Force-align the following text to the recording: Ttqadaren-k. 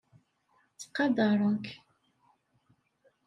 Ttqadaren-k. 0.79 1.65